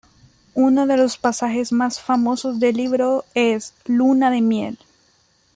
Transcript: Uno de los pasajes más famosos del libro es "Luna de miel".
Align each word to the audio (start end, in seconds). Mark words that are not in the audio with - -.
Uno 0.55 0.87
de 0.87 0.97
los 0.97 1.19
pasajes 1.19 1.71
más 1.71 2.01
famosos 2.01 2.59
del 2.59 2.75
libro 2.75 3.23
es 3.35 3.75
"Luna 3.85 4.31
de 4.31 4.41
miel". 4.41 4.79